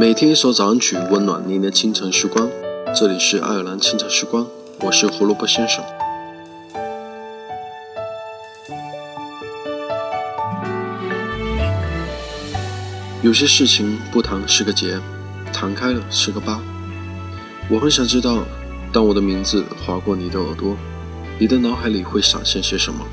[0.00, 2.48] 每天一首早安曲，温暖您的清晨时光。
[2.98, 4.46] 这里是爱尔兰清晨时光，
[4.80, 5.84] 我是胡萝卜先生。
[13.20, 14.98] 有些事情不谈是个结，
[15.52, 16.62] 谈开了是个疤。
[17.68, 18.38] 我很想知道，
[18.90, 20.74] 当我的名字划过你的耳朵，
[21.38, 23.04] 你的脑海里会闪现些什么？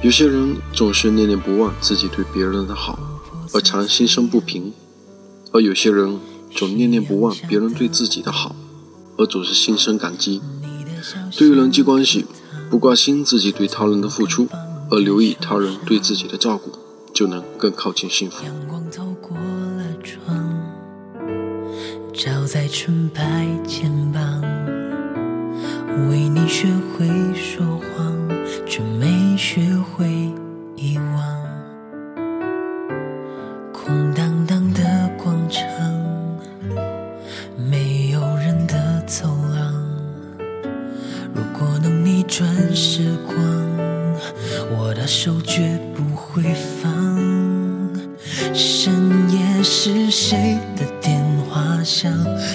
[0.00, 2.96] 有些人总是念念不忘自己对别人的好，
[3.52, 4.72] 而常心生不平。
[5.52, 6.18] 而有些人
[6.50, 8.56] 总念念不忘别人对自己的好，
[9.18, 10.40] 而总是心生感激。
[11.36, 12.24] 对于人际关系，
[12.70, 14.48] 不挂心自己对他人的付出，
[14.90, 16.72] 而留意他人对自己的照顾，
[17.12, 18.44] 就能更靠近幸福。
[18.44, 20.62] 阳光透过了窗，
[22.14, 24.40] 照在纯白肩膀，
[26.08, 26.66] 为你学
[26.96, 28.16] 会说谎，
[28.66, 30.21] 却没学会
[42.34, 43.36] 转时光，
[44.74, 46.42] 我的手绝不会
[46.80, 46.90] 放。
[48.54, 48.90] 深
[49.30, 52.10] 夜是谁的电话响？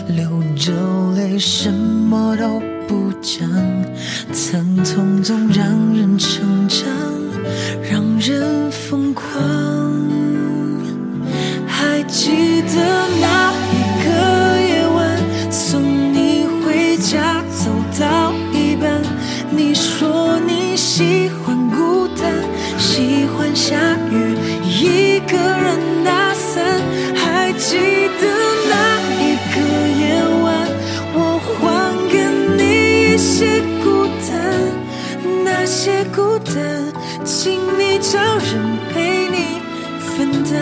[0.08, 0.74] 流着
[1.16, 3.48] 泪，什么都不讲。
[4.34, 6.88] 疼痛总让人成长，
[7.88, 9.87] 让人疯狂。
[27.58, 28.24] 记得
[28.70, 28.74] 那
[29.20, 29.56] 一个
[30.00, 30.02] 夜
[30.44, 30.46] 晚，
[31.14, 31.58] 我还
[32.08, 32.14] 给
[32.56, 32.62] 你
[33.14, 33.86] 一些孤
[34.30, 34.32] 单，
[35.44, 36.54] 那些孤单，
[37.26, 39.36] 请你找人陪你
[40.00, 40.54] 分担。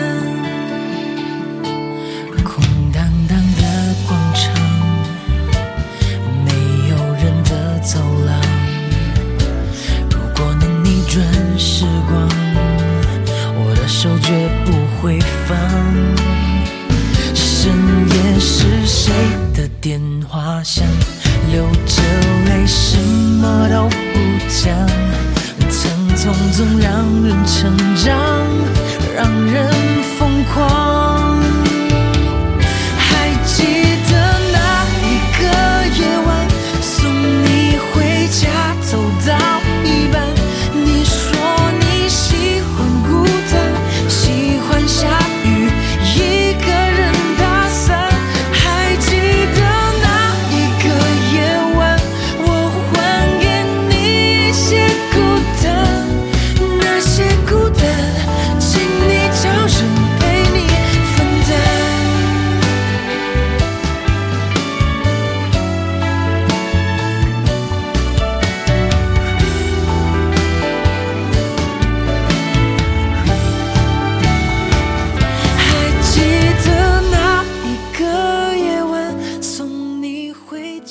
[2.42, 3.62] 空荡荡的
[4.08, 4.44] 广场，
[6.44, 6.50] 没
[6.88, 8.40] 有人的走廊。
[10.10, 11.22] 如果能逆转
[11.58, 12.26] 时光，
[13.54, 14.45] 我的手绝
[19.86, 20.84] 电话响？
[21.52, 22.02] 流着
[22.48, 23.94] 泪，什么都不
[24.48, 24.74] 讲。
[25.70, 26.95] 疼痛总让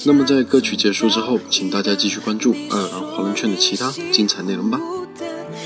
[0.07, 4.79] 那么在歌曲结束之后，请大家继续关注爱尔兰华人圈的其他精彩内容吧。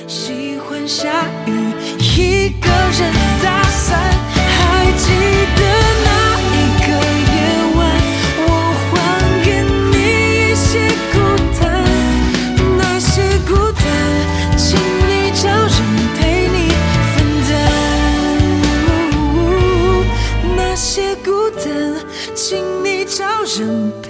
[0.08, 1.52] 喜欢下雨，
[2.00, 3.12] 一个人
[3.44, 4.00] 打伞。
[4.32, 5.12] 还记
[5.58, 5.62] 得
[6.06, 6.56] 那一
[6.88, 6.88] 个
[7.36, 7.36] 夜
[7.76, 7.80] 晚，
[8.48, 8.50] 我
[8.88, 8.94] 还
[9.44, 9.48] 给
[9.92, 9.96] 你
[10.52, 11.16] 一些孤
[11.60, 11.62] 单，
[12.78, 13.12] 那些
[13.46, 13.84] 孤单，
[14.58, 15.76] 请你找人
[16.16, 16.58] 陪你
[17.12, 17.14] 分
[17.50, 17.52] 担。
[20.56, 21.68] 那些孤单，
[22.34, 22.48] 请
[22.86, 24.08] 你找人陪